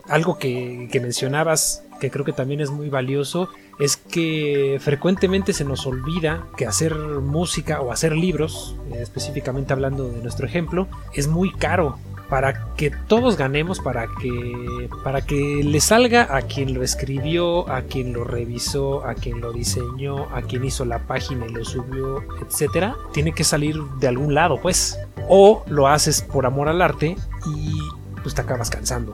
[0.08, 5.86] Algo que, mencionabas, que creo que también es muy valioso, es que frecuentemente se nos
[5.86, 11.52] olvida que hacer música o hacer libros, eh, específicamente hablando de nuestro ejemplo, es muy
[11.54, 11.98] caro.
[12.30, 17.82] Para que todos ganemos, para que, para que le salga a quien lo escribió, a
[17.82, 22.24] quien lo revisó, a quien lo diseñó, a quien hizo la página y lo subió,
[22.42, 24.98] etcétera, tiene que salir de algún lado, pues.
[25.28, 27.18] O lo haces por amor al arte
[27.54, 27.78] y
[28.24, 29.14] pues te acabas cansando.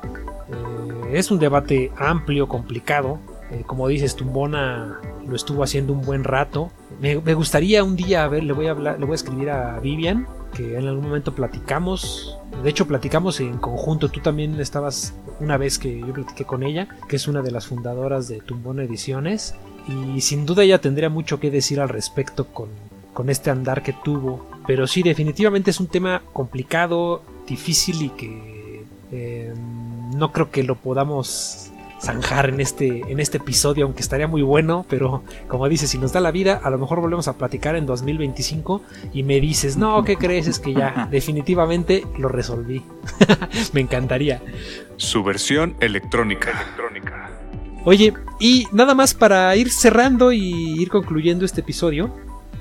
[0.50, 3.20] Eh, es un debate amplio, complicado,
[3.52, 6.72] eh, como dices, Tumbona lo estuvo haciendo un buen rato.
[7.00, 11.06] Me, gustaría un día, a ver, le voy a escribir a Vivian, que en algún
[11.06, 12.38] momento platicamos.
[12.64, 14.10] De hecho, platicamos en conjunto.
[14.10, 17.68] Tú también estabas una vez que yo platiqué con ella, que es una de las
[17.68, 19.56] fundadoras de Tumbona Ediciones.
[19.88, 22.70] Y sin duda ella tendría mucho que decir al respecto con,
[23.14, 24.48] con este andar que tuvo.
[24.66, 29.54] Pero sí, definitivamente es un tema complicado, difícil y que eh,
[30.14, 34.86] no creo que lo podamos zanjar en este, en este episodio, aunque estaría muy bueno,
[34.90, 37.86] pero como dices, si nos da la vida, a lo mejor volvemos a platicar en
[37.86, 38.82] 2025
[39.14, 40.48] y me dices, no, ¿qué crees?
[40.48, 42.84] Es que ya definitivamente lo resolví.
[43.74, 44.42] me encantaría.
[44.98, 46.52] Su versión electrónica.
[46.52, 47.30] electrónica.
[47.86, 52.14] Oye, y nada más para ir cerrando y ir concluyendo este episodio,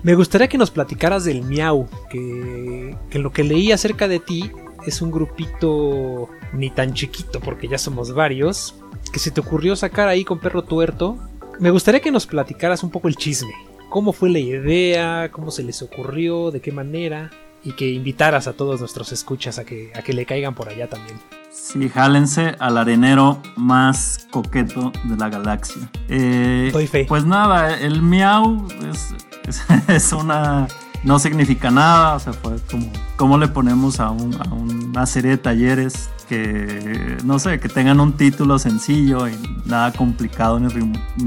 [0.03, 4.53] me gustaría que nos platicaras del Miau, que, que lo que leí acerca de ti
[4.87, 8.75] es un grupito ni tan chiquito porque ya somos varios,
[9.13, 11.19] que se te ocurrió sacar ahí con Perro Tuerto,
[11.59, 13.53] me gustaría que nos platicaras un poco el chisme.
[13.89, 15.31] ¿Cómo fue la idea?
[15.31, 16.51] ¿Cómo se les ocurrió?
[16.51, 17.31] ¿De qué manera?
[17.65, 20.89] Y que invitaras a todos nuestros escuchas a que, a que le caigan por allá
[20.89, 21.19] también.
[21.51, 25.91] Sí, jálense al arenero más coqueto de la galaxia.
[26.09, 27.07] Eh, fe.
[27.09, 28.69] Pues nada, el miau
[29.89, 30.69] es una
[31.07, 36.11] no significa nada, o sea, fue como, ¿cómo le ponemos a, una serie de talleres
[36.29, 40.69] que, no sé, que tengan un título sencillo y nada complicado ni,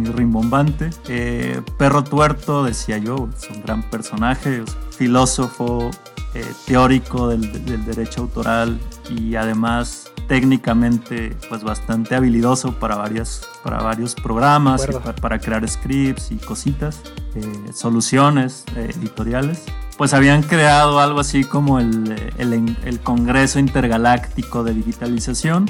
[0.06, 0.90] rimbombante?
[1.08, 5.92] Eh, Perro Tuerto, decía yo, es un gran personaje, filósofo,
[6.36, 14.14] eh, teórico del, derecho autoral, y además técnicamente pues bastante habilidoso para, varias, para varios
[14.14, 14.86] programas,
[15.20, 17.02] para, crear scripts y cositas,
[17.34, 19.64] eh, soluciones eh, editoriales.
[20.00, 25.70] Pues habían creado algo así como el, el, el Congreso Intergaláctico de Digitalización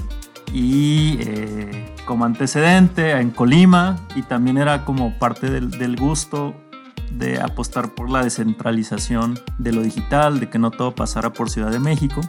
[0.54, 6.54] y eh, como antecedente en Colima y también era como parte del, del gusto
[7.10, 11.72] de apostar por la descentralización de lo digital, de que no todo pasara por Ciudad
[11.72, 12.22] de México.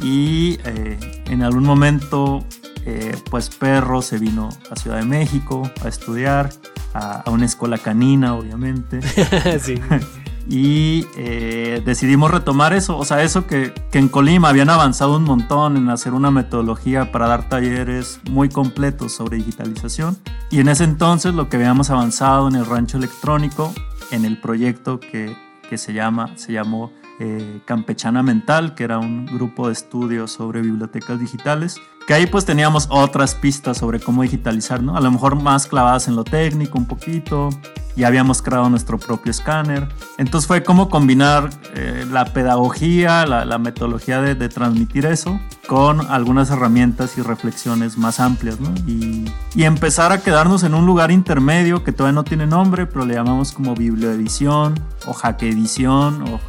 [0.00, 2.44] Y eh, en algún momento,
[2.86, 6.50] eh, pues Perro se vino a Ciudad de México a estudiar,
[6.94, 9.02] a, una escuela canina, obviamente.
[9.60, 9.74] sí.
[10.48, 15.24] y eh, decidimos retomar eso, o sea, eso que, que, en Colima habían avanzado un
[15.24, 20.16] montón en hacer una metodología para dar talleres muy completos sobre digitalización.
[20.50, 23.74] Y en ese entonces lo que habíamos avanzado en el rancho electrónico
[24.10, 25.36] en el proyecto que,
[25.68, 30.62] que se, llama, se llamó eh, Campechana Mental, que era un grupo de estudios sobre
[30.62, 34.96] bibliotecas digitales, que ahí pues teníamos otras pistas sobre cómo digitalizar, ¿no?
[34.96, 37.50] A lo mejor más clavadas en lo técnico un poquito,
[37.98, 39.88] y habíamos creado nuestro propio escáner.
[40.18, 47.18] Entonces fue como combinar eh, la pedagogía, la, metodología de, transmitir eso con algunas herramientas
[47.18, 48.56] y reflexiones más amplias.
[48.86, 49.24] Y,
[49.56, 53.52] empezar a quedarnos en un lugar intermedio que todavía no tiene nombre, pero le llamamos
[53.52, 56.40] como biblioedición o edición o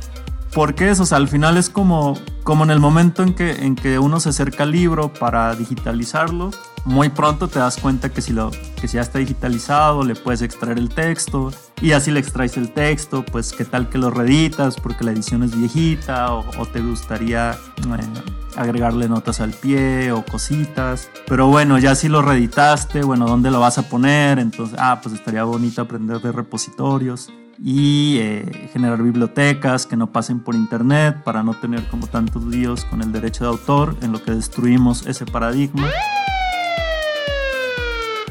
[0.53, 1.03] ¿Por qué eso?
[1.03, 4.19] O sea, al final es como, como en el momento en que, en que uno
[4.19, 6.49] se acerca al libro para digitalizarlo,
[6.85, 10.41] muy pronto te das cuenta que si, lo, que si ya está digitalizado le puedes
[10.41, 14.75] extraer el texto y así le extraes el texto, pues qué tal que lo reeditas
[14.75, 18.21] porque la edición es viejita o, te gustaría eh,
[18.55, 21.09] agregarle notas al pie o cositas.
[21.27, 24.39] Pero bueno, ya si lo reeditaste, bueno, ¿dónde lo vas a poner?
[24.39, 27.29] Entonces, ah, pues estaría bonito aprender de repositorios
[27.63, 32.85] y eh, generar bibliotecas que no pasen por internet para no tener como tantos líos
[32.85, 35.89] con el derecho de autor en lo que destruimos ese paradigma.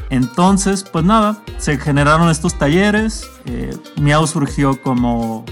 [0.09, 3.29] Entonces, pues nada, se generaron estos talleres.
[3.45, 5.45] Eh, Miau surgió como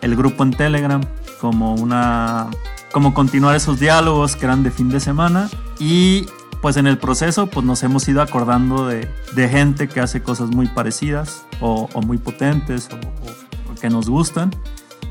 [0.00, 1.00] el grupo en Telegram,
[1.40, 2.48] como una,
[2.92, 6.26] como continuar esos diálogos que eran de fin de semana y
[6.62, 9.08] pues en el proceso pues nos hemos ido acordando de,
[9.48, 14.50] gente que hace cosas muy parecidas o, muy potentes o, que nos gustan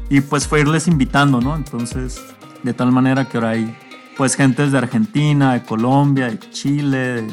[0.10, 1.56] y pues fue irles invitando, ¿no?
[1.56, 2.22] Entonces,
[2.64, 3.78] de tal manera que ahora hay
[4.18, 7.28] pues gentes de Argentina, de Colombia, de Chile,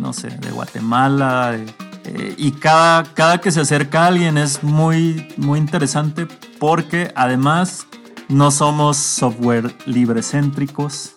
[0.00, 1.56] no sé, de Guatemala,
[2.04, 6.26] eh, y cada, cada que se acerca alguien es muy, muy interesante
[6.58, 7.86] porque además
[8.28, 11.12] no somos software librecéntricos,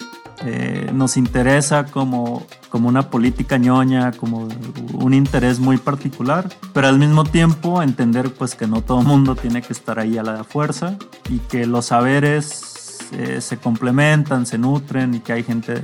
[0.46, 4.48] eh, nos interesa como, como una política ñoña, como
[4.94, 9.36] un interés muy particular, pero al mismo tiempo entender pues que no todo el mundo
[9.36, 10.96] tiene que estar ahí a la fuerza
[11.30, 12.77] y que los saberes
[13.13, 15.84] eh, se complementan, se nutren y que hay gente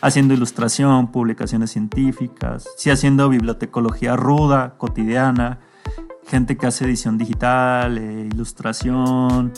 [0.00, 5.60] haciendo ilustración, publicaciones científicas, sí haciendo bibliotecología ruda, cotidiana,
[6.26, 9.52] gente que hace edición digital, eh, ilustración,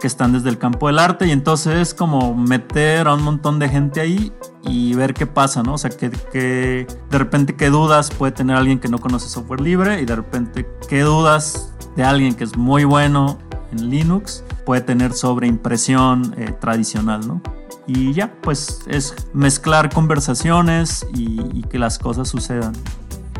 [0.00, 3.58] que están desde el campo del arte y entonces es como meter a un montón
[3.58, 4.32] de gente ahí
[4.64, 5.74] y ver qué pasa, ¿no?
[5.74, 10.00] O sea, que, de repente qué dudas puede tener alguien que no conoce software libre
[10.00, 13.38] y de repente qué dudas de alguien que es muy bueno
[13.70, 17.42] en Linux puede tener sobre impresión eh, tradicional, ¿no?
[17.86, 22.72] Y ya, pues es mezclar conversaciones y, que las cosas sucedan.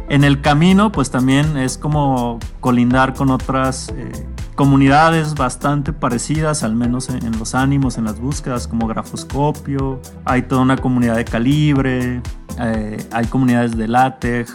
[0.09, 4.11] En el camino, pues también es como colindar con otras eh,
[4.55, 10.01] comunidades bastante parecidas, al menos en, los ánimos, en las búsquedas, como Grafoscopio.
[10.25, 12.21] Hay toda una comunidad de Calibre,
[12.59, 14.53] eh, hay comunidades de LaTeX,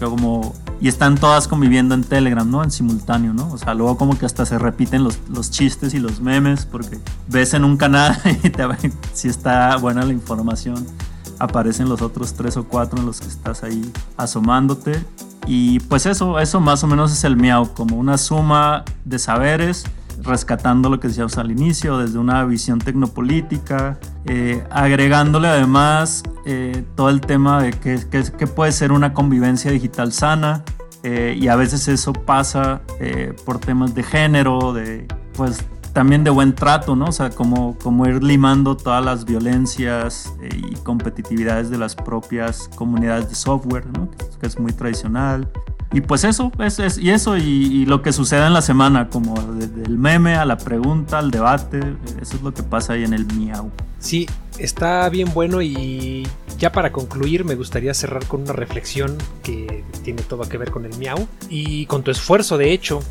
[0.00, 2.62] como, y están todas conviviendo en Telegram, ¿no?
[2.62, 3.50] En simultáneo, ¿no?
[3.52, 6.98] O sea, luego como que hasta se repiten los, los chistes y los memes, porque
[7.28, 8.64] ves en un canal y te,
[9.12, 10.86] si está buena la información,
[11.38, 15.02] aparecen los otros tres o cuatro en los que estás ahí asomándote
[15.46, 19.84] y pues eso, eso más o menos es el miau, como una suma de saberes,
[20.22, 27.10] rescatando lo que decíamos al inicio, desde una visión tecnopolítica, eh, agregándole además eh, todo
[27.10, 30.64] el tema de qué puede ser una convivencia digital sana.
[31.02, 32.82] Eh, y a veces eso pasa
[33.46, 37.06] por temas de género, de pues también de buen trato, ¿no?
[37.06, 42.68] O sea, como, como ir limando todas las violencias eh, y competitividades de las propias
[42.76, 43.84] comunidades de software.
[44.40, 45.50] Que es muy tradicional.
[45.92, 49.82] Y pues eso, es, y eso y, lo que sucede en la semana, como desde
[49.82, 51.80] el meme a la pregunta, al debate,
[52.20, 53.70] eso es lo que pasa ahí en el miau.
[53.98, 54.28] Sí,
[54.58, 56.26] está bien bueno y
[56.58, 60.84] ya para concluir me gustaría cerrar con una reflexión que tiene todo que ver con
[60.84, 63.02] el miau y con tu esfuerzo de hecho.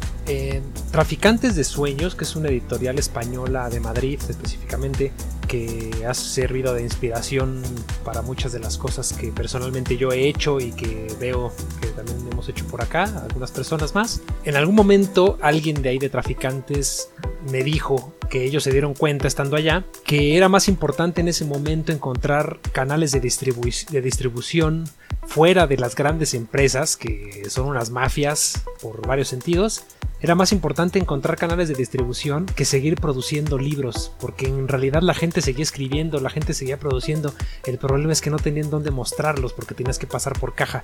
[0.92, 5.12] Traficantes de Sueños, que es una editorial española de Madrid específicamente,
[5.50, 7.64] que has servido de inspiración
[8.06, 12.20] para muchas de las cosas que personalmente yo he hecho y que veo que también
[12.32, 14.22] hemos hecho por acá, algunas personas más.
[14.46, 17.10] En algún momento alguien de ahí de traficantes
[17.52, 21.46] me dijo que ellos se dieron cuenta estando allá que era más importante en ese
[21.46, 24.86] momento encontrar canales de, de distribución
[25.26, 29.84] fuera de las grandes empresas que son unas mafias por varios sentidos
[30.22, 35.14] era más importante encontrar canales de distribución que seguir produciendo libros, porque en realidad la
[35.14, 37.34] gente seguía escribiendo, la gente seguía produciendo.
[37.66, 40.82] El problema es que no tenían dónde mostrarlos porque tenías que pasar por caja.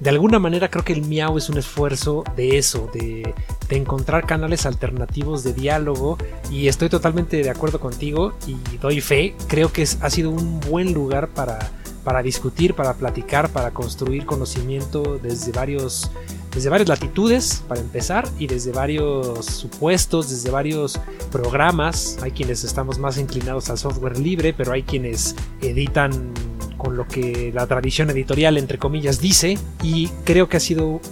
[0.00, 3.34] De alguna manera creo que el Miau es un esfuerzo de eso, de,
[3.70, 6.18] encontrar canales alternativos de diálogo
[6.50, 9.34] y estoy totalmente de acuerdo contigo y doy fe.
[9.48, 11.58] Creo que ha sido un buen lugar para,
[12.04, 16.10] para discutir, para platicar, para construir conocimiento desde varios
[16.56, 20.98] desde varias latitudes, para empezar, y desde varios supuestos, desde varios
[21.30, 22.16] programas.
[22.22, 26.32] Hay quienes estamos más inclinados al software libre, pero hay quienes editan
[26.78, 31.02] con lo que la tradición editorial, entre comillas, dice, y creo que ha sido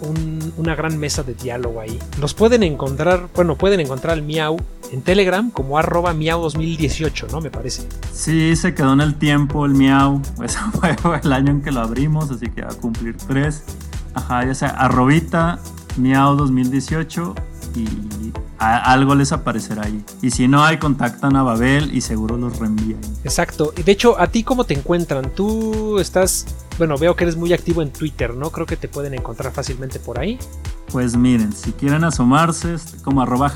[0.56, 1.98] una gran mesa de diálogo ahí.
[2.18, 4.56] Nos pueden encontrar, bueno, pueden encontrar el Miau
[4.92, 7.42] en Telegram como arroba Miau 2018, ¿no?
[7.42, 7.82] Me parece.
[8.12, 11.80] Sí, se quedó en el tiempo el Miau, ese fue el año en que lo
[11.80, 13.62] abrimos, así que va a cumplir tres.
[14.14, 15.58] Ajá, ya sea arrobita
[15.96, 17.34] miau 2018
[17.76, 20.04] y algo les aparecerá ahí.
[20.22, 23.00] Y si no hay, contactan a Babel y seguro los reenvían.
[23.24, 23.72] Exacto.
[23.76, 25.30] Y de hecho, ¿a ti cómo te encuentran?
[25.34, 26.46] Tú estás,
[26.78, 28.50] bueno, veo que eres muy activo en Twitter, ¿no?
[28.50, 30.38] Creo que te pueden encontrar fácilmente por ahí.
[30.90, 33.52] Pues miren, si quieren asomarse, como arroba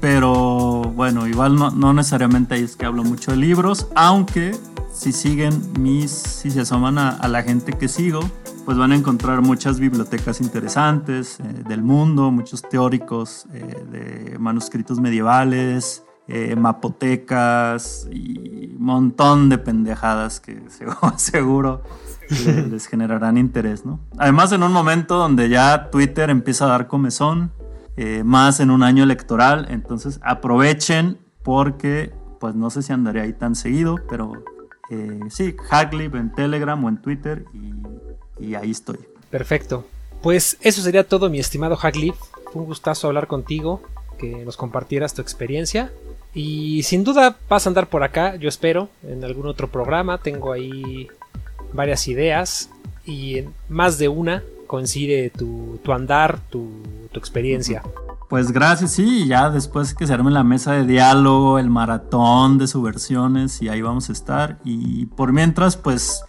[0.00, 4.56] pero bueno, igual no, no necesariamente ahí es que hablo mucho de libros, aunque
[4.92, 8.20] si siguen mis, si se asoman a la gente que sigo,
[8.64, 15.00] pues van a encontrar muchas bibliotecas interesantes eh, del mundo, muchos teóricos eh, de manuscritos
[15.00, 20.62] medievales, eh, mapotecas y un montón de pendejadas que
[21.16, 21.82] seguro
[22.70, 24.00] les, generarán interés, ¿no?
[24.18, 27.52] Además, en un momento donde ya Twitter empieza a dar comezón,
[28.24, 33.54] más en un año electoral, entonces aprovechen porque, pues no sé si andaré ahí tan
[33.54, 34.42] seguido, pero
[35.28, 37.74] sí, Hacklib en Telegram o en Twitter y
[38.40, 38.98] y ahí estoy.
[39.30, 39.84] Perfecto.
[40.22, 42.14] Pues eso sería todo, mi estimado Haglif.
[42.52, 43.80] Fue un gustazo hablar contigo,
[44.18, 45.90] que nos compartieras tu experiencia.
[46.34, 50.18] Y sin duda vas a andar por acá, yo espero, en algún otro programa.
[50.18, 51.08] Tengo ahí
[51.72, 52.70] varias ideas
[53.04, 56.68] y en más de una coincide tu, andar, tu,
[57.10, 57.82] tu experiencia.
[58.28, 62.68] Pues gracias, sí, ya después que se arme la mesa de diálogo, el maratón de
[62.68, 64.58] subversiones y ahí vamos a estar.
[64.64, 66.22] Y por mientras, pues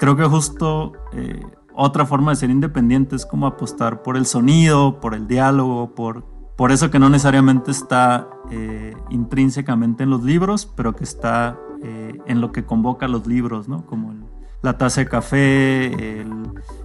[0.00, 1.44] creo que justo eh,
[1.74, 6.24] otra forma de ser independiente es como apostar por el sonido, por el diálogo, por,
[6.56, 12.18] por eso que no necesariamente está eh, intrínsecamente en los libros, pero que está eh,
[12.26, 13.84] en lo que convoca los libros, ¿no?
[13.84, 14.14] Como
[14.62, 16.26] la taza de café,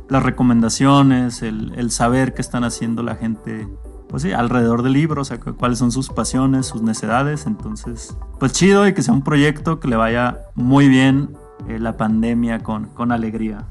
[0.09, 3.68] las recomendaciones, el, saber qué están haciendo la gente
[4.09, 7.47] pues sí, alrededor del libro, o cuáles son sus pasiones, sus necesidades.
[7.47, 11.30] Entonces, pues chido y que sea un proyecto que le vaya muy bien
[11.68, 13.66] eh, la pandemia con, con alegría.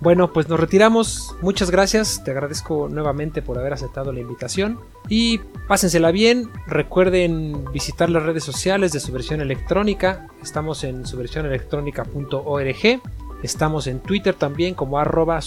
[0.00, 1.36] Bueno, pues nos retiramos.
[1.42, 2.24] Muchas gracias.
[2.24, 4.78] Te agradezco nuevamente por haber aceptado la invitación.
[5.08, 5.38] Y
[5.68, 6.48] pásensela bien.
[6.66, 10.26] Recuerden visitar las redes sociales de su versión electrónica.
[10.42, 13.02] Estamos en subversionelectrónica.org.
[13.42, 15.40] Estamos en Twitter también como arroba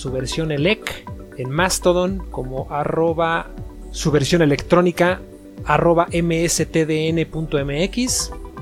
[0.49, 1.10] elec.
[1.38, 3.47] En Mastodon como arroba
[4.32, 5.20] electrónica
[5.66, 7.41] arroba mstdn.mx.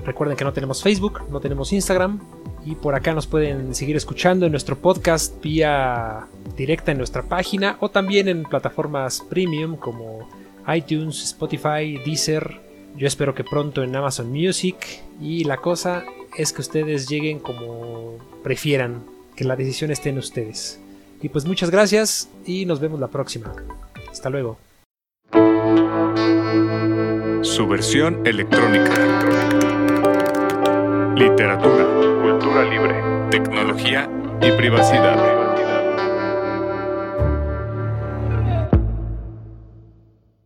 [0.06, 2.20] Recuerden que no tenemos Facebook, no tenemos Instagram,
[2.66, 7.78] y por acá nos pueden seguir escuchando en nuestro podcast vía directa en nuestra página
[7.80, 10.30] o también en plataformas premium como
[10.74, 12.60] iTunes, Spotify, Deezer.
[12.96, 14.76] Yo espero que pronto en Amazon Music.
[15.20, 16.04] Y la cosa
[16.38, 19.04] es que ustedes lleguen como prefieran,
[19.36, 20.80] que la decisión esté en ustedes.
[21.22, 23.54] Y pues muchas gracias y nos vemos la próxima.
[24.10, 24.58] Hasta luego.
[27.42, 28.92] Su versión electrónica.
[31.16, 32.11] Literatura
[32.64, 32.96] libre,
[33.30, 34.10] tecnología
[34.42, 35.41] y privacidad.